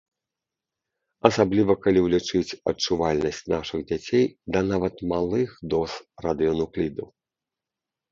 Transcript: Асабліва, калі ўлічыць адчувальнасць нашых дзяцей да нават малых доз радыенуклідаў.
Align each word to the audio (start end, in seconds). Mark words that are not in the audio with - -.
Асабліва, 1.27 1.73
калі 1.83 1.99
ўлічыць 2.05 2.55
адчувальнасць 2.71 3.41
нашых 3.53 3.83
дзяцей 3.91 4.25
да 4.55 4.59
нават 4.71 4.95
малых 5.13 5.49
доз 5.75 5.91
радыенуклідаў. 6.27 7.07